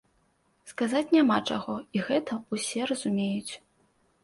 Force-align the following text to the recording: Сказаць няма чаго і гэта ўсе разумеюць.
Сказаць 0.71 1.13
няма 1.17 1.37
чаго 1.51 1.77
і 1.99 2.03
гэта 2.09 2.39
ўсе 2.55 2.91
разумеюць. 2.95 3.53